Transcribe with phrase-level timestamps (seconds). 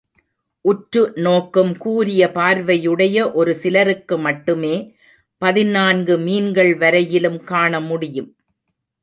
[0.65, 4.75] உற்று நோக்கும் கூரிய பார்வையுடைய ஒரு சிலருக்கு மட்டுமே
[5.41, 8.31] பதினான்கு மீன்கள் வரையிலும் காணமுடியும்.